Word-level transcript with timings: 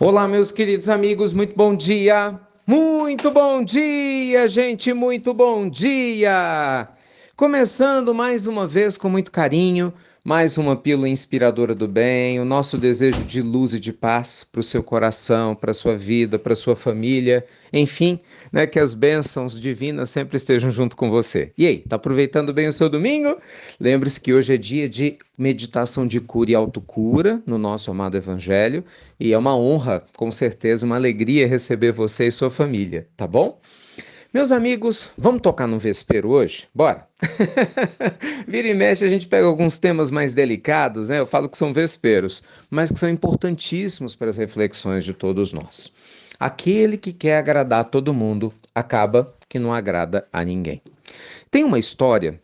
Olá, 0.00 0.28
meus 0.28 0.52
queridos 0.52 0.88
amigos, 0.88 1.32
muito 1.32 1.56
bom 1.56 1.74
dia! 1.74 2.38
Muito 2.64 3.32
bom 3.32 3.64
dia, 3.64 4.46
gente, 4.46 4.92
muito 4.92 5.34
bom 5.34 5.68
dia! 5.68 6.86
Começando 7.34 8.14
mais 8.14 8.46
uma 8.46 8.64
vez 8.64 8.96
com 8.96 9.08
muito 9.08 9.32
carinho, 9.32 9.92
mais 10.28 10.58
uma 10.58 10.76
pílula 10.76 11.08
inspiradora 11.08 11.74
do 11.74 11.88
bem, 11.88 12.38
o 12.38 12.44
nosso 12.44 12.76
desejo 12.76 13.24
de 13.24 13.40
luz 13.40 13.72
e 13.72 13.80
de 13.80 13.94
paz 13.94 14.44
para 14.44 14.60
o 14.60 14.62
seu 14.62 14.82
coração, 14.82 15.54
para 15.54 15.70
a 15.70 15.74
sua 15.74 15.96
vida, 15.96 16.38
para 16.38 16.52
a 16.52 16.56
sua 16.56 16.76
família, 16.76 17.46
enfim, 17.72 18.20
né, 18.52 18.66
que 18.66 18.78
as 18.78 18.92
bênçãos 18.92 19.58
divinas 19.58 20.10
sempre 20.10 20.36
estejam 20.36 20.70
junto 20.70 20.98
com 20.98 21.08
você. 21.08 21.50
E 21.56 21.66
aí, 21.66 21.78
tá 21.78 21.96
aproveitando 21.96 22.52
bem 22.52 22.68
o 22.68 22.72
seu 22.74 22.90
domingo? 22.90 23.38
Lembre-se 23.80 24.20
que 24.20 24.34
hoje 24.34 24.52
é 24.52 24.58
dia 24.58 24.86
de 24.86 25.16
meditação 25.38 26.06
de 26.06 26.20
cura 26.20 26.50
e 26.50 26.54
autocura 26.54 27.42
no 27.46 27.56
nosso 27.56 27.90
amado 27.90 28.14
Evangelho, 28.14 28.84
e 29.18 29.32
é 29.32 29.38
uma 29.38 29.56
honra, 29.56 30.04
com 30.14 30.30
certeza, 30.30 30.84
uma 30.84 30.96
alegria 30.96 31.46
receber 31.46 31.90
você 31.90 32.26
e 32.26 32.30
sua 32.30 32.50
família, 32.50 33.08
tá 33.16 33.26
bom? 33.26 33.58
Meus 34.32 34.52
amigos, 34.52 35.10
vamos 35.16 35.40
tocar 35.40 35.66
no 35.66 35.78
vespeiro 35.78 36.28
hoje? 36.28 36.68
Bora! 36.74 37.08
Vira 38.46 38.68
e 38.68 38.74
mexe, 38.74 39.02
a 39.02 39.08
gente 39.08 39.26
pega 39.26 39.46
alguns 39.46 39.78
temas 39.78 40.10
mais 40.10 40.34
delicados, 40.34 41.08
né? 41.08 41.18
Eu 41.18 41.26
falo 41.26 41.48
que 41.48 41.56
são 41.56 41.72
vesperos, 41.72 42.42
mas 42.68 42.92
que 42.92 42.98
são 42.98 43.08
importantíssimos 43.08 44.14
para 44.14 44.28
as 44.28 44.36
reflexões 44.36 45.06
de 45.06 45.14
todos 45.14 45.54
nós. 45.54 45.90
Aquele 46.38 46.98
que 46.98 47.10
quer 47.10 47.38
agradar 47.38 47.86
todo 47.86 48.12
mundo 48.12 48.52
acaba 48.74 49.34
que 49.48 49.58
não 49.58 49.72
agrada 49.72 50.28
a 50.30 50.44
ninguém. 50.44 50.82
Tem 51.50 51.64
uma 51.64 51.78
história 51.78 52.38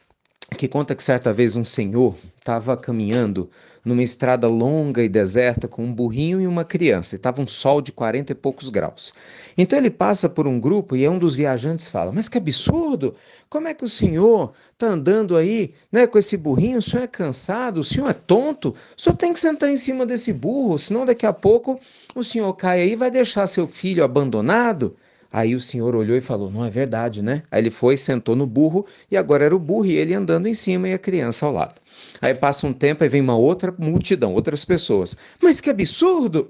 que 0.56 0.68
conta 0.68 0.94
que 0.94 1.02
certa 1.02 1.32
vez 1.32 1.56
um 1.56 1.64
senhor 1.64 2.14
estava 2.38 2.76
caminhando 2.76 3.50
numa 3.84 4.02
estrada 4.02 4.48
longa 4.48 5.02
e 5.02 5.08
deserta 5.08 5.68
com 5.68 5.84
um 5.84 5.92
burrinho 5.92 6.40
e 6.40 6.46
uma 6.46 6.64
criança. 6.64 7.16
Estava 7.16 7.42
um 7.42 7.46
sol 7.46 7.82
de 7.82 7.92
40 7.92 8.32
e 8.32 8.34
poucos 8.34 8.70
graus. 8.70 9.12
Então 9.58 9.78
ele 9.78 9.90
passa 9.90 10.28
por 10.28 10.46
um 10.46 10.58
grupo 10.58 10.96
e 10.96 11.06
um 11.06 11.18
dos 11.18 11.34
viajantes 11.34 11.88
fala: 11.88 12.10
Mas 12.10 12.28
que 12.28 12.38
absurdo! 12.38 13.14
Como 13.48 13.68
é 13.68 13.74
que 13.74 13.84
o 13.84 13.88
senhor 13.88 14.52
está 14.72 14.86
andando 14.86 15.36
aí 15.36 15.74
né, 15.92 16.06
com 16.06 16.18
esse 16.18 16.36
burrinho? 16.36 16.78
O 16.78 16.82
senhor 16.82 17.02
é 17.02 17.06
cansado? 17.06 17.80
O 17.80 17.84
senhor 17.84 18.08
é 18.08 18.14
tonto? 18.14 18.74
O 18.96 19.00
senhor 19.00 19.16
tem 19.16 19.32
que 19.32 19.40
sentar 19.40 19.68
em 19.68 19.76
cima 19.76 20.06
desse 20.06 20.32
burro, 20.32 20.78
senão 20.78 21.04
daqui 21.04 21.26
a 21.26 21.32
pouco 21.32 21.78
o 22.14 22.24
senhor 22.24 22.52
cai 22.54 22.80
aí 22.80 22.92
e 22.92 22.96
vai 22.96 23.10
deixar 23.10 23.46
seu 23.46 23.66
filho 23.66 24.02
abandonado? 24.02 24.96
Aí 25.34 25.56
o 25.56 25.60
senhor 25.60 25.96
olhou 25.96 26.16
e 26.16 26.20
falou: 26.20 26.48
Não 26.48 26.64
é 26.64 26.70
verdade, 26.70 27.20
né? 27.20 27.42
Aí 27.50 27.60
ele 27.60 27.70
foi, 27.72 27.96
sentou 27.96 28.36
no 28.36 28.46
burro 28.46 28.86
e 29.10 29.16
agora 29.16 29.44
era 29.44 29.56
o 29.56 29.58
burro 29.58 29.86
e 29.86 29.96
ele 29.96 30.14
andando 30.14 30.46
em 30.46 30.54
cima 30.54 30.88
e 30.88 30.92
a 30.94 30.98
criança 30.98 31.44
ao 31.44 31.52
lado. 31.52 31.74
Aí 32.22 32.32
passa 32.32 32.68
um 32.68 32.72
tempo 32.72 33.02
e 33.02 33.08
vem 33.08 33.20
uma 33.20 33.36
outra 33.36 33.74
multidão, 33.76 34.32
outras 34.32 34.64
pessoas. 34.64 35.16
Mas 35.42 35.60
que 35.60 35.70
absurdo! 35.70 36.46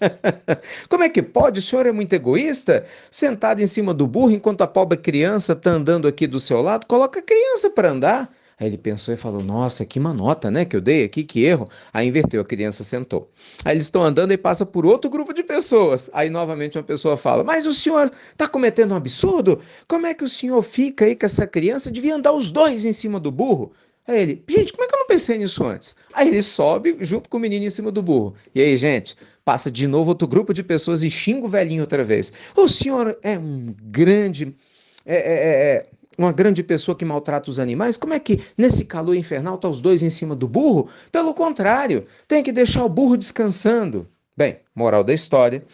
Como 0.88 1.04
é 1.04 1.10
que 1.10 1.20
pode? 1.20 1.58
O 1.58 1.62
senhor 1.62 1.84
é 1.84 1.92
muito 1.92 2.14
egoísta? 2.14 2.86
Sentado 3.10 3.60
em 3.60 3.66
cima 3.66 3.92
do 3.92 4.06
burro 4.06 4.30
enquanto 4.30 4.62
a 4.62 4.66
pobre 4.66 4.96
criança 4.96 5.52
está 5.52 5.72
andando 5.72 6.08
aqui 6.08 6.26
do 6.26 6.40
seu 6.40 6.62
lado, 6.62 6.86
coloca 6.86 7.18
a 7.20 7.22
criança 7.22 7.68
para 7.68 7.90
andar. 7.90 8.32
Aí 8.60 8.66
ele 8.66 8.78
pensou 8.78 9.14
e 9.14 9.16
falou: 9.16 9.42
Nossa, 9.42 9.84
que 9.84 10.00
manota, 10.00 10.50
né? 10.50 10.64
Que 10.64 10.74
eu 10.74 10.80
dei 10.80 11.04
aqui, 11.04 11.22
que 11.22 11.44
erro. 11.44 11.68
Aí 11.92 12.08
inverteu, 12.08 12.40
a 12.40 12.44
criança 12.44 12.82
sentou. 12.82 13.30
Aí 13.64 13.74
eles 13.74 13.84
estão 13.84 14.02
andando 14.02 14.32
e 14.32 14.36
passa 14.36 14.66
por 14.66 14.84
outro 14.84 15.08
grupo 15.08 15.32
de 15.32 15.44
pessoas. 15.44 16.10
Aí 16.12 16.28
novamente 16.28 16.76
uma 16.76 16.84
pessoa 16.84 17.16
fala: 17.16 17.44
Mas 17.44 17.66
o 17.66 17.72
senhor 17.72 18.10
está 18.32 18.48
cometendo 18.48 18.92
um 18.92 18.96
absurdo? 18.96 19.60
Como 19.86 20.06
é 20.06 20.14
que 20.14 20.24
o 20.24 20.28
senhor 20.28 20.60
fica 20.62 21.04
aí 21.04 21.14
com 21.14 21.26
essa 21.26 21.46
criança? 21.46 21.90
Devia 21.90 22.16
andar 22.16 22.32
os 22.32 22.50
dois 22.50 22.84
em 22.84 22.92
cima 22.92 23.20
do 23.20 23.30
burro. 23.30 23.72
Aí 24.08 24.22
ele, 24.22 24.44
gente, 24.48 24.72
como 24.72 24.84
é 24.84 24.88
que 24.88 24.94
eu 24.94 25.00
não 25.00 25.06
pensei 25.06 25.36
nisso 25.36 25.64
antes? 25.64 25.94
Aí 26.14 26.28
ele 26.28 26.40
sobe 26.40 26.96
junto 27.00 27.28
com 27.28 27.36
o 27.36 27.40
menino 27.40 27.66
em 27.66 27.70
cima 27.70 27.92
do 27.92 28.02
burro. 28.02 28.34
E 28.54 28.60
aí, 28.60 28.74
gente, 28.76 29.14
passa 29.44 29.70
de 29.70 29.86
novo 29.86 30.08
outro 30.08 30.26
grupo 30.26 30.54
de 30.54 30.62
pessoas 30.62 31.02
e 31.02 31.10
xinga 31.10 31.44
o 31.46 31.48
velhinho 31.48 31.82
outra 31.82 32.02
vez. 32.02 32.32
O 32.56 32.66
senhor 32.66 33.18
é 33.22 33.38
um 33.38 33.74
grande. 33.82 34.56
É, 35.04 35.16
é, 35.16 35.18
é, 35.18 35.76
é 35.76 35.86
uma 36.18 36.32
grande 36.32 36.64
pessoa 36.64 36.96
que 36.96 37.04
maltrata 37.04 37.48
os 37.48 37.60
animais, 37.60 37.96
como 37.96 38.12
é 38.12 38.18
que 38.18 38.42
nesse 38.56 38.84
calor 38.84 39.14
infernal 39.14 39.56
tá 39.56 39.68
os 39.68 39.80
dois 39.80 40.02
em 40.02 40.10
cima 40.10 40.34
do 40.34 40.48
burro? 40.48 40.88
Pelo 41.12 41.32
contrário, 41.32 42.06
tem 42.26 42.42
que 42.42 42.50
deixar 42.50 42.84
o 42.84 42.88
burro 42.88 43.16
descansando. 43.16 44.06
Bem, 44.36 44.58
moral 44.74 45.04
da 45.04 45.14
história, 45.14 45.64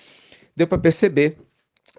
deu 0.55 0.67
para 0.67 0.79
perceber 0.79 1.39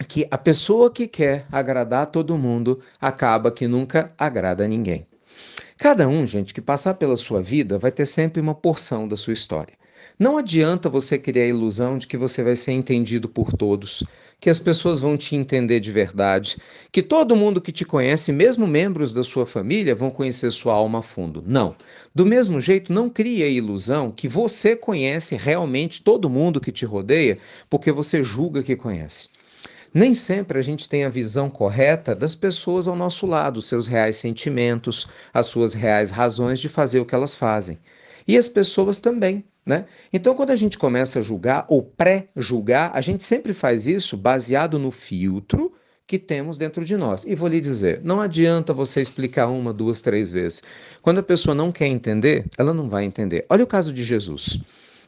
que 0.07 0.27
a 0.29 0.37
pessoa 0.37 0.91
que 0.91 1.07
quer 1.07 1.47
agradar 1.51 2.07
todo 2.07 2.37
mundo 2.37 2.79
acaba 3.01 3.51
que 3.51 3.67
nunca 3.67 4.13
agrada 4.17 4.67
ninguém. 4.67 5.07
Cada 5.77 6.07
um, 6.07 6.25
gente, 6.25 6.53
que 6.53 6.61
passar 6.61 6.93
pela 6.93 7.17
sua 7.17 7.41
vida 7.41 7.77
vai 7.77 7.91
ter 7.91 8.05
sempre 8.05 8.41
uma 8.41 8.55
porção 8.55 9.07
da 9.07 9.17
sua 9.17 9.33
história. 9.33 9.73
Não 10.17 10.37
adianta 10.37 10.87
você 10.89 11.19
criar 11.19 11.43
a 11.43 11.47
ilusão 11.47 11.97
de 11.97 12.07
que 12.07 12.15
você 12.15 12.41
vai 12.41 12.55
ser 12.55 12.71
entendido 12.71 13.27
por 13.27 13.51
todos, 13.51 14.01
que 14.39 14.49
as 14.49 14.57
pessoas 14.57 15.01
vão 15.01 15.17
te 15.17 15.35
entender 15.35 15.81
de 15.81 15.91
verdade, 15.91 16.57
que 16.93 17.03
todo 17.03 17.35
mundo 17.35 17.59
que 17.59 17.73
te 17.73 17.83
conhece, 17.83 18.31
mesmo 18.31 18.65
membros 18.65 19.13
da 19.13 19.21
sua 19.21 19.45
família, 19.45 19.93
vão 19.93 20.09
conhecer 20.09 20.49
sua 20.51 20.73
alma 20.73 20.99
a 20.99 21.01
fundo. 21.01 21.43
Não. 21.45 21.75
Do 22.13 22.25
mesmo 22.25 22.61
jeito, 22.61 22.93
não 22.93 23.09
crie 23.09 23.43
a 23.43 23.47
ilusão 23.47 24.11
que 24.11 24.29
você 24.29 24.77
conhece 24.77 25.35
realmente 25.35 26.01
todo 26.01 26.29
mundo 26.29 26.61
que 26.61 26.71
te 26.71 26.85
rodeia, 26.85 27.37
porque 27.69 27.91
você 27.91 28.23
julga 28.23 28.63
que 28.63 28.77
conhece. 28.77 29.27
Nem 29.95 30.13
sempre 30.13 30.59
a 30.59 30.61
gente 30.61 30.89
tem 30.89 31.05
a 31.05 31.09
visão 31.09 31.49
correta 31.49 32.13
das 32.13 32.35
pessoas 32.35 32.85
ao 32.85 32.97
nosso 32.97 33.25
lado, 33.25 33.61
seus 33.61 33.87
reais 33.87 34.17
sentimentos, 34.17 35.07
as 35.33 35.45
suas 35.45 35.73
reais 35.73 36.11
razões 36.11 36.59
de 36.59 36.67
fazer 36.67 36.99
o 36.99 37.05
que 37.05 37.15
elas 37.15 37.33
fazem. 37.33 37.79
E 38.27 38.37
as 38.37 38.49
pessoas 38.49 38.99
também. 38.99 39.45
Né? 39.65 39.85
Então, 40.11 40.35
quando 40.35 40.49
a 40.49 40.55
gente 40.57 40.77
começa 40.77 41.19
a 41.19 41.21
julgar 41.21 41.65
ou 41.69 41.81
pré-julgar, 41.81 42.91
a 42.93 42.99
gente 42.99 43.23
sempre 43.23 43.53
faz 43.53 43.87
isso 43.87 44.17
baseado 44.17 44.77
no 44.77 44.91
filtro 44.91 45.71
que 46.05 46.19
temos 46.19 46.57
dentro 46.57 46.83
de 46.83 46.97
nós. 46.97 47.23
E 47.23 47.33
vou 47.33 47.47
lhe 47.47 47.61
dizer, 47.61 48.01
não 48.03 48.19
adianta 48.19 48.73
você 48.73 48.99
explicar 48.99 49.47
uma, 49.47 49.71
duas, 49.71 50.01
três 50.01 50.29
vezes. 50.29 50.61
Quando 51.01 51.19
a 51.19 51.23
pessoa 51.23 51.55
não 51.55 51.71
quer 51.71 51.87
entender, 51.87 52.45
ela 52.57 52.73
não 52.73 52.89
vai 52.89 53.05
entender. 53.05 53.45
Olha 53.49 53.63
o 53.63 53.67
caso 53.67 53.93
de 53.93 54.03
Jesus. 54.03 54.59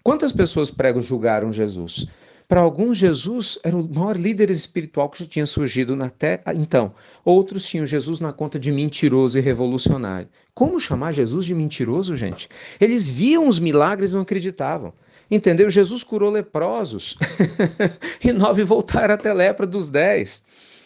Quantas 0.02 0.31
pessoas 0.31 0.72
pregam 0.72 1.02
julgaram 1.02 1.52
Jesus? 1.52 2.08
Para 2.47 2.62
alguns, 2.62 2.97
Jesus 2.97 3.59
era 3.62 3.75
o 3.75 3.94
maior 3.94 4.16
líder 4.16 4.50
espiritual 4.50 5.09
que 5.09 5.19
já 5.19 5.25
tinha 5.25 5.46
surgido 5.46 6.02
até 6.02 6.41
então. 6.56 6.94
Outros 7.25 7.66
tinham 7.66 7.85
Jesus 7.85 8.22
na 8.22 8.31
conta 8.31 8.58
de 8.58 8.72
mentiroso 8.72 9.38
e 9.38 9.41
revolucionário. 9.41 10.30
Como 10.53 10.80
chamar 10.80 11.12
Jesus 11.12 11.46
de 11.46 11.53
mentiroso, 11.53 12.16
gente? 12.16 12.47
Eles 12.80 13.07
viam 13.07 13.50
os 13.50 13.59
milagres 13.59 14.12
e 14.12 14.16
não 14.16 14.22
acreditavam. 14.22 14.94
Entendeu? 15.30 15.69
Jesus 15.69 16.06
curou 16.06 16.31
leprosos 16.31 17.18
e 18.24 18.31
nove 18.31 18.63
voltaram 18.63 19.16
até 19.16 19.34
lepra 19.34 19.68
dos 19.68 19.90
dez. 19.90 20.41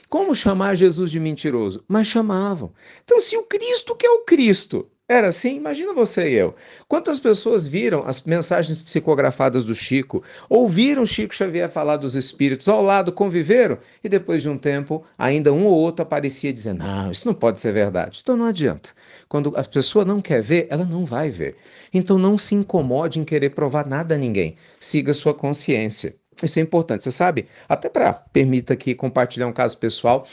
Como 0.09 0.33
chamar 0.33 0.75
Jesus 0.75 1.11
de 1.11 1.19
mentiroso? 1.19 1.83
Mas 1.87 2.07
chamavam. 2.07 2.73
Então, 3.03 3.19
se 3.19 3.37
o 3.37 3.43
Cristo 3.43 3.95
que 3.95 4.05
é 4.05 4.09
o 4.09 4.25
Cristo 4.25 4.89
era 5.07 5.27
assim? 5.27 5.57
Imagina 5.57 5.93
você 5.93 6.29
e 6.31 6.33
eu. 6.35 6.55
Quantas 6.87 7.19
pessoas 7.19 7.67
viram 7.67 8.03
as 8.07 8.21
mensagens 8.21 8.77
psicografadas 8.77 9.65
do 9.65 9.75
Chico, 9.75 10.23
ouviram 10.49 11.05
Chico 11.05 11.35
Xavier 11.35 11.69
falar 11.69 11.97
dos 11.97 12.15
espíritos, 12.15 12.69
ao 12.69 12.81
lado 12.81 13.11
conviveram 13.11 13.77
e 14.01 14.07
depois 14.07 14.41
de 14.41 14.49
um 14.49 14.57
tempo, 14.57 15.03
ainda 15.17 15.51
um 15.51 15.65
ou 15.65 15.73
outro 15.73 16.03
aparecia 16.03 16.53
dizendo: 16.53 16.83
Não, 16.83 17.11
isso 17.11 17.27
não 17.27 17.33
pode 17.33 17.59
ser 17.59 17.73
verdade. 17.73 18.19
Então 18.21 18.37
não 18.37 18.45
adianta. 18.45 18.89
Quando 19.27 19.53
a 19.57 19.63
pessoa 19.63 20.05
não 20.05 20.21
quer 20.21 20.41
ver, 20.41 20.67
ela 20.69 20.85
não 20.85 21.03
vai 21.03 21.29
ver. 21.29 21.57
Então 21.93 22.17
não 22.17 22.37
se 22.37 22.55
incomode 22.55 23.19
em 23.19 23.25
querer 23.25 23.49
provar 23.49 23.85
nada 23.85 24.15
a 24.15 24.17
ninguém. 24.17 24.55
Siga 24.79 25.13
sua 25.13 25.33
consciência. 25.33 26.15
Isso 26.41 26.57
é 26.59 26.61
importante, 26.61 27.03
você 27.03 27.11
sabe? 27.11 27.47
Até 27.67 27.89
para, 27.89 28.13
permita 28.13 28.73
aqui 28.73 28.95
compartilhar 28.95 29.47
um 29.47 29.53
caso 29.53 29.77
pessoal. 29.77 30.25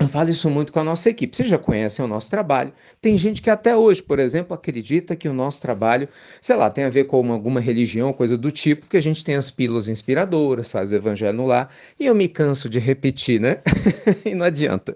Eu 0.00 0.08
falo 0.08 0.30
isso 0.30 0.48
muito 0.48 0.72
com 0.72 0.80
a 0.80 0.84
nossa 0.84 1.10
equipe. 1.10 1.36
Vocês 1.36 1.46
já 1.46 1.58
conhecem 1.58 2.02
o 2.02 2.08
nosso 2.08 2.30
trabalho. 2.30 2.72
Tem 3.02 3.18
gente 3.18 3.42
que 3.42 3.50
até 3.50 3.76
hoje, 3.76 4.02
por 4.02 4.18
exemplo, 4.18 4.54
acredita 4.54 5.14
que 5.14 5.28
o 5.28 5.32
nosso 5.34 5.60
trabalho, 5.60 6.08
sei 6.40 6.56
lá, 6.56 6.70
tem 6.70 6.84
a 6.84 6.88
ver 6.88 7.04
com 7.04 7.30
alguma 7.30 7.60
religião, 7.60 8.10
coisa 8.10 8.38
do 8.38 8.50
tipo, 8.50 8.86
que 8.86 8.96
a 8.96 9.00
gente 9.00 9.22
tem 9.22 9.34
as 9.34 9.50
pílulas 9.50 9.90
inspiradoras, 9.90 10.72
faz 10.72 10.90
o 10.90 10.94
evangelho 10.94 11.44
lar, 11.44 11.70
e 11.98 12.06
eu 12.06 12.14
me 12.14 12.28
canso 12.28 12.66
de 12.66 12.78
repetir, 12.78 13.38
né? 13.38 13.58
e 14.24 14.34
não 14.34 14.46
adianta. 14.46 14.94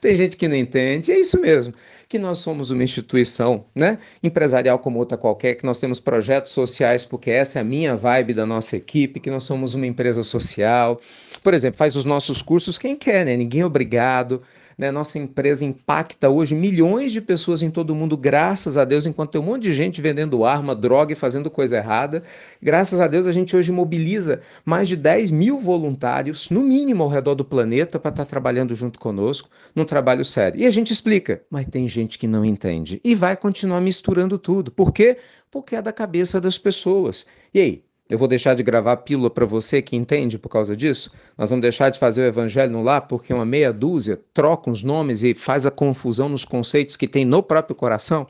tem 0.00 0.16
gente 0.16 0.38
que 0.38 0.48
não 0.48 0.56
entende, 0.56 1.12
é 1.12 1.20
isso 1.20 1.38
mesmo, 1.38 1.74
que 2.08 2.18
nós 2.18 2.38
somos 2.38 2.70
uma 2.70 2.82
instituição, 2.82 3.66
né, 3.74 3.98
empresarial 4.22 4.78
como 4.78 4.98
outra 4.98 5.18
qualquer, 5.18 5.56
que 5.56 5.66
nós 5.66 5.78
temos 5.78 6.00
projetos 6.00 6.52
sociais, 6.52 7.04
porque 7.04 7.30
essa 7.30 7.58
é 7.58 7.60
a 7.60 7.64
minha 7.64 7.94
vibe 7.94 8.32
da 8.32 8.46
nossa 8.46 8.74
equipe, 8.74 9.20
que 9.20 9.30
nós 9.30 9.44
somos 9.44 9.74
uma 9.74 9.86
empresa 9.86 10.24
social. 10.24 10.98
Por 11.42 11.54
exemplo, 11.54 11.78
faz 11.78 11.96
os 11.96 12.04
nossos 12.04 12.42
cursos 12.42 12.78
quem 12.78 12.96
quer, 12.96 13.24
né? 13.24 13.36
Ninguém 13.36 13.62
é 13.62 13.66
obrigado 13.66 14.42
né? 14.80 14.90
Nossa 14.90 15.18
empresa 15.18 15.62
impacta 15.62 16.30
hoje 16.30 16.54
milhões 16.54 17.12
de 17.12 17.20
pessoas 17.20 17.62
em 17.62 17.70
todo 17.70 17.90
o 17.90 17.94
mundo, 17.94 18.16
graças 18.16 18.78
a 18.78 18.84
Deus, 18.86 19.04
enquanto 19.04 19.32
tem 19.32 19.40
um 19.40 19.44
monte 19.44 19.64
de 19.64 19.74
gente 19.74 20.00
vendendo 20.00 20.42
arma, 20.42 20.74
droga 20.74 21.12
e 21.12 21.14
fazendo 21.14 21.50
coisa 21.50 21.76
errada. 21.76 22.22
Graças 22.62 22.98
a 22.98 23.06
Deus, 23.06 23.26
a 23.26 23.32
gente 23.32 23.54
hoje 23.54 23.70
mobiliza 23.70 24.40
mais 24.64 24.88
de 24.88 24.96
10 24.96 25.32
mil 25.32 25.60
voluntários, 25.60 26.48
no 26.48 26.62
mínimo, 26.62 27.02
ao 27.02 27.10
redor 27.10 27.34
do 27.34 27.44
planeta, 27.44 27.98
para 27.98 28.08
estar 28.08 28.24
tá 28.24 28.30
trabalhando 28.30 28.74
junto 28.74 28.98
conosco, 28.98 29.50
num 29.74 29.84
trabalho 29.84 30.24
sério. 30.24 30.58
E 30.58 30.64
a 30.64 30.70
gente 30.70 30.94
explica, 30.94 31.42
mas 31.50 31.66
tem 31.66 31.86
gente 31.86 32.18
que 32.18 32.26
não 32.26 32.42
entende 32.42 33.02
e 33.04 33.14
vai 33.14 33.36
continuar 33.36 33.82
misturando 33.82 34.38
tudo. 34.38 34.72
Por 34.72 34.92
quê? 34.92 35.18
Porque 35.50 35.76
é 35.76 35.82
da 35.82 35.92
cabeça 35.92 36.40
das 36.40 36.56
pessoas. 36.56 37.26
E 37.52 37.60
aí? 37.60 37.89
Eu 38.10 38.18
vou 38.18 38.26
deixar 38.26 38.54
de 38.54 38.62
gravar 38.64 38.96
pílula 38.96 39.30
para 39.30 39.46
você 39.46 39.80
que 39.80 39.94
entende 39.94 40.36
por 40.36 40.48
causa 40.48 40.76
disso? 40.76 41.12
Nós 41.38 41.50
vamos 41.50 41.62
deixar 41.62 41.90
de 41.90 41.98
fazer 41.98 42.22
o 42.22 42.26
evangelho 42.26 42.72
no 42.72 42.82
lar 42.82 43.02
porque 43.02 43.32
uma 43.32 43.46
meia 43.46 43.72
dúzia 43.72 44.20
troca 44.34 44.68
os 44.68 44.82
nomes 44.82 45.22
e 45.22 45.32
faz 45.32 45.64
a 45.64 45.70
confusão 45.70 46.28
nos 46.28 46.44
conceitos 46.44 46.96
que 46.96 47.06
tem 47.06 47.24
no 47.24 47.40
próprio 47.40 47.76
coração? 47.76 48.26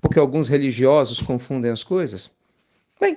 Porque 0.00 0.20
alguns 0.20 0.48
religiosos 0.48 1.20
confundem 1.20 1.72
as 1.72 1.82
coisas? 1.82 2.30
Bem, 3.00 3.16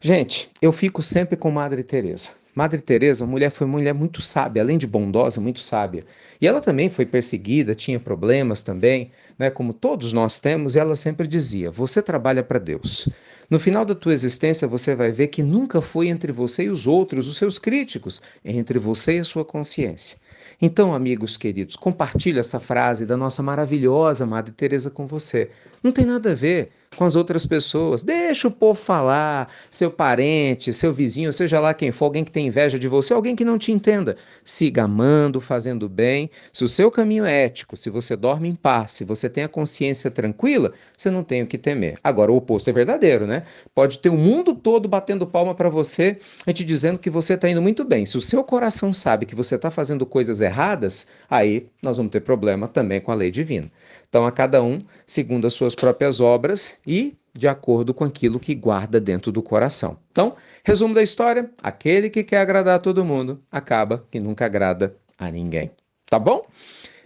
gente, 0.00 0.50
eu 0.60 0.72
fico 0.72 1.02
sempre 1.02 1.36
com 1.36 1.50
Madre 1.50 1.82
Teresa. 1.82 2.30
Madre 2.58 2.80
Teresa, 2.80 3.24
uma 3.24 3.30
mulher 3.30 3.50
foi 3.50 3.68
uma 3.68 3.78
mulher 3.78 3.94
muito 3.94 4.20
sábia, 4.20 4.60
além 4.60 4.76
de 4.76 4.86
bondosa, 4.86 5.40
muito 5.40 5.60
sábia. 5.60 6.02
E 6.40 6.46
ela 6.46 6.60
também 6.60 6.90
foi 6.90 7.06
perseguida, 7.06 7.72
tinha 7.72 8.00
problemas 8.00 8.62
também, 8.62 9.12
né, 9.38 9.48
como 9.48 9.72
todos 9.72 10.12
nós 10.12 10.40
temos, 10.40 10.74
e 10.74 10.78
ela 10.80 10.96
sempre 10.96 11.28
dizia: 11.28 11.70
"Você 11.70 12.02
trabalha 12.02 12.42
para 12.42 12.58
Deus. 12.58 13.08
No 13.48 13.60
final 13.60 13.84
da 13.84 13.94
tua 13.94 14.12
existência, 14.12 14.66
você 14.66 14.94
vai 14.94 15.12
ver 15.12 15.28
que 15.28 15.40
nunca 15.40 15.80
foi 15.80 16.08
entre 16.08 16.32
você 16.32 16.64
e 16.64 16.68
os 16.68 16.84
outros, 16.84 17.28
os 17.28 17.36
seus 17.36 17.60
críticos, 17.60 18.20
entre 18.44 18.76
você 18.76 19.18
e 19.18 19.20
a 19.20 19.24
sua 19.24 19.44
consciência." 19.44 20.18
Então, 20.60 20.92
amigos 20.92 21.36
queridos, 21.36 21.76
compartilhe 21.76 22.40
essa 22.40 22.58
frase 22.58 23.06
da 23.06 23.16
nossa 23.16 23.40
maravilhosa 23.40 24.26
Madre 24.26 24.52
Teresa 24.52 24.90
com 24.90 25.06
você. 25.06 25.48
Não 25.80 25.92
tem 25.92 26.04
nada 26.04 26.32
a 26.32 26.34
ver 26.34 26.70
com 26.96 27.04
as 27.04 27.16
outras 27.16 27.46
pessoas. 27.46 28.02
Deixa 28.02 28.48
o 28.48 28.50
povo 28.50 28.78
falar, 28.78 29.52
seu 29.70 29.90
parente, 29.90 30.72
seu 30.72 30.92
vizinho, 30.92 31.32
seja 31.32 31.60
lá 31.60 31.74
quem 31.74 31.90
for, 31.90 32.06
alguém 32.06 32.24
que 32.24 32.32
tem 32.32 32.46
inveja 32.46 32.78
de 32.78 32.88
você, 32.88 33.12
alguém 33.12 33.36
que 33.36 33.44
não 33.44 33.58
te 33.58 33.72
entenda. 33.72 34.16
Siga 34.44 34.84
amando, 34.84 35.40
fazendo 35.40 35.88
bem. 35.88 36.30
Se 36.52 36.64
o 36.64 36.68
seu 36.68 36.90
caminho 36.90 37.24
é 37.24 37.44
ético, 37.44 37.76
se 37.76 37.90
você 37.90 38.16
dorme 38.16 38.48
em 38.48 38.54
paz, 38.54 38.92
se 38.92 39.04
você 39.04 39.28
tem 39.28 39.44
a 39.44 39.48
consciência 39.48 40.10
tranquila, 40.10 40.72
você 40.96 41.10
não 41.10 41.22
tem 41.22 41.42
o 41.42 41.46
que 41.46 41.58
temer. 41.58 41.98
Agora, 42.02 42.32
o 42.32 42.36
oposto 42.36 42.68
é 42.70 42.72
verdadeiro, 42.72 43.26
né? 43.26 43.42
Pode 43.74 43.98
ter 43.98 44.08
o 44.08 44.16
mundo 44.16 44.54
todo 44.54 44.88
batendo 44.88 45.26
palma 45.26 45.54
para 45.54 45.68
você 45.68 46.18
e 46.46 46.52
te 46.52 46.64
dizendo 46.64 46.98
que 46.98 47.10
você 47.10 47.34
está 47.34 47.48
indo 47.48 47.62
muito 47.62 47.84
bem. 47.84 48.06
Se 48.06 48.16
o 48.16 48.20
seu 48.20 48.42
coração 48.42 48.92
sabe 48.92 49.26
que 49.26 49.34
você 49.34 49.54
está 49.54 49.70
fazendo 49.70 50.04
coisas 50.06 50.40
erradas, 50.40 51.06
aí 51.28 51.66
nós 51.82 51.96
vamos 51.96 52.10
ter 52.10 52.20
problema 52.20 52.66
também 52.66 53.00
com 53.00 53.12
a 53.12 53.14
lei 53.14 53.30
divina. 53.30 53.70
Então, 54.08 54.26
a 54.26 54.32
cada 54.32 54.62
um, 54.62 54.80
segundo 55.06 55.46
as 55.46 55.52
suas 55.52 55.74
próprias 55.74 56.18
obras 56.18 56.78
e 56.88 57.18
de 57.34 57.46
acordo 57.46 57.92
com 57.92 58.02
aquilo 58.02 58.40
que 58.40 58.54
guarda 58.54 58.98
dentro 58.98 59.30
do 59.30 59.42
coração. 59.42 59.98
Então, 60.10 60.34
resumo 60.64 60.94
da 60.94 61.02
história: 61.02 61.50
aquele 61.62 62.08
que 62.08 62.24
quer 62.24 62.38
agradar 62.38 62.76
a 62.76 62.80
todo 62.80 63.04
mundo 63.04 63.40
acaba 63.52 64.04
que 64.10 64.18
nunca 64.18 64.46
agrada 64.46 64.96
a 65.18 65.30
ninguém. 65.30 65.70
Tá 66.06 66.18
bom? 66.18 66.46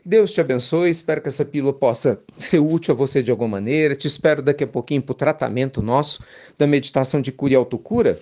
Deus 0.04 0.32
te 0.32 0.40
abençoe, 0.40 0.90
espero 0.90 1.20
que 1.20 1.28
essa 1.28 1.44
pílula 1.44 1.72
possa 1.72 2.20
ser 2.38 2.60
útil 2.60 2.94
a 2.94 2.96
você 2.96 3.22
de 3.22 3.30
alguma 3.30 3.48
maneira. 3.48 3.94
Te 3.94 4.06
espero 4.06 4.42
daqui 4.42 4.64
a 4.64 4.66
pouquinho 4.66 5.02
para 5.02 5.12
o 5.12 5.16
tratamento 5.16 5.82
nosso 5.82 6.24
da 6.56 6.66
meditação 6.66 7.20
de 7.20 7.30
cura 7.30 7.52
e 7.52 7.56
autocura. 7.56 8.20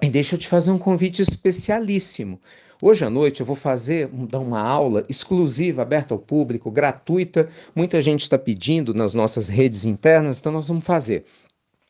E 0.00 0.08
deixa 0.08 0.34
eu 0.34 0.38
te 0.38 0.48
fazer 0.48 0.70
um 0.70 0.78
convite 0.78 1.20
especialíssimo. 1.20 2.40
Hoje 2.84 3.04
à 3.04 3.08
noite 3.08 3.38
eu 3.38 3.46
vou 3.46 3.54
fazer, 3.54 4.08
dar 4.08 4.40
uma 4.40 4.60
aula 4.60 5.04
exclusiva, 5.08 5.82
aberta 5.82 6.12
ao 6.12 6.18
público, 6.18 6.68
gratuita. 6.68 7.48
Muita 7.76 8.02
gente 8.02 8.22
está 8.22 8.36
pedindo 8.36 8.92
nas 8.92 9.14
nossas 9.14 9.46
redes 9.46 9.84
internas, 9.84 10.40
então 10.40 10.50
nós 10.50 10.66
vamos 10.66 10.84
fazer. 10.84 11.24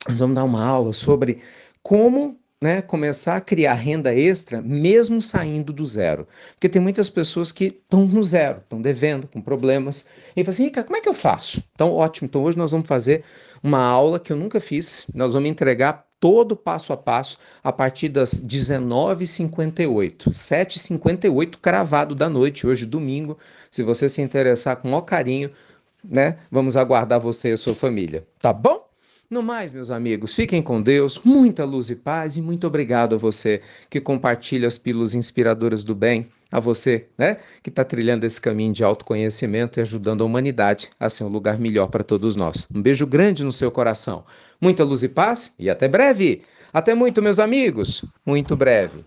Nós 0.06 0.18
vamos 0.18 0.34
dar 0.34 0.44
uma 0.44 0.62
aula 0.62 0.92
sobre 0.92 1.38
como 1.82 2.38
né, 2.62 2.80
começar 2.80 3.36
a 3.36 3.40
criar 3.40 3.74
renda 3.74 4.14
extra 4.14 4.62
mesmo 4.62 5.20
saindo 5.20 5.72
do 5.72 5.84
zero. 5.84 6.26
Porque 6.52 6.68
tem 6.68 6.80
muitas 6.80 7.10
pessoas 7.10 7.50
que 7.50 7.64
estão 7.64 8.06
no 8.06 8.22
zero, 8.22 8.58
estão 8.58 8.80
devendo, 8.80 9.26
com 9.26 9.40
problemas. 9.42 10.06
E 10.36 10.44
falam 10.44 10.50
assim, 10.50 10.64
Rica, 10.64 10.84
como 10.84 10.96
é 10.96 11.00
que 11.00 11.08
eu 11.08 11.14
faço? 11.14 11.62
Então, 11.72 11.92
ótimo. 11.92 12.26
Então, 12.26 12.42
hoje 12.44 12.56
nós 12.56 12.70
vamos 12.70 12.86
fazer 12.86 13.24
uma 13.62 13.82
aula 13.82 14.20
que 14.20 14.32
eu 14.32 14.36
nunca 14.36 14.60
fiz. 14.60 15.06
Nós 15.12 15.32
vamos 15.32 15.50
entregar 15.50 16.06
todo 16.20 16.54
passo 16.54 16.92
a 16.92 16.96
passo 16.96 17.36
a 17.64 17.72
partir 17.72 18.08
das 18.08 18.30
19h58, 18.34 20.30
7h58 20.30 21.56
cravado 21.60 22.14
da 22.14 22.28
noite, 22.28 22.64
hoje 22.64 22.86
domingo. 22.86 23.36
Se 23.68 23.82
você 23.82 24.08
se 24.08 24.22
interessar 24.22 24.76
com 24.76 24.92
o 24.92 25.02
carinho, 25.02 25.50
né, 26.04 26.38
vamos 26.48 26.76
aguardar 26.76 27.18
você 27.18 27.50
e 27.50 27.52
a 27.52 27.56
sua 27.56 27.74
família, 27.74 28.24
tá 28.38 28.52
bom? 28.52 28.91
No 29.32 29.42
mais, 29.42 29.72
meus 29.72 29.90
amigos, 29.90 30.34
fiquem 30.34 30.60
com 30.60 30.82
Deus, 30.82 31.18
muita 31.24 31.64
luz 31.64 31.88
e 31.88 31.96
paz 31.96 32.36
e 32.36 32.42
muito 32.42 32.66
obrigado 32.66 33.14
a 33.14 33.18
você 33.18 33.62
que 33.88 33.98
compartilha 33.98 34.68
as 34.68 34.76
pílulas 34.76 35.14
inspiradoras 35.14 35.84
do 35.84 35.94
bem, 35.94 36.26
a 36.50 36.60
você, 36.60 37.06
né, 37.16 37.38
que 37.62 37.70
está 37.70 37.82
trilhando 37.82 38.26
esse 38.26 38.38
caminho 38.38 38.74
de 38.74 38.84
autoconhecimento 38.84 39.78
e 39.78 39.80
ajudando 39.80 40.20
a 40.20 40.26
humanidade 40.26 40.90
a 41.00 41.08
ser 41.08 41.24
um 41.24 41.28
lugar 41.28 41.58
melhor 41.58 41.86
para 41.86 42.04
todos 42.04 42.36
nós. 42.36 42.68
Um 42.74 42.82
beijo 42.82 43.06
grande 43.06 43.42
no 43.42 43.50
seu 43.50 43.70
coração, 43.70 44.22
muita 44.60 44.84
luz 44.84 45.02
e 45.02 45.08
paz 45.08 45.54
e 45.58 45.70
até 45.70 45.88
breve. 45.88 46.42
Até 46.70 46.94
muito, 46.94 47.22
meus 47.22 47.38
amigos, 47.38 48.04
muito 48.26 48.54
breve. 48.54 49.02